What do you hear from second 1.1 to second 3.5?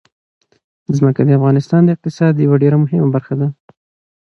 د افغانستان د اقتصاد یوه ډېره مهمه برخه ده.